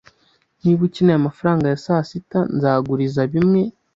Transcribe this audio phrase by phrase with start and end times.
[0.61, 3.61] Niba ukeneye amafaranga ya sasita, nzaguriza bimwe.